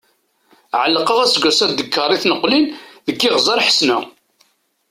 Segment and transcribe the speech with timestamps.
[0.81, 2.65] Ɛelqeɣ aseggas-a dekkeṛ i tneqlin
[3.07, 3.97] deg Iɣzeṛ Ḥesna.